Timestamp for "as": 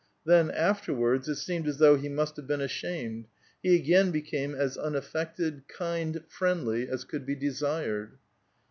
1.67-1.77, 4.55-4.75, 6.89-7.03